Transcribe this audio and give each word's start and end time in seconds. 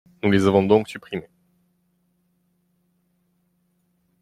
Nous 0.23 0.31
les 0.31 0.47
avons 0.47 0.63
donc 0.63 0.87
supprimés. 0.89 1.29